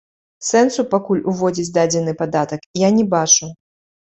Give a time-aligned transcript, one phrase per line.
[0.45, 3.45] Сэнсу пакуль уводзіць дадзены падатак я не бачу.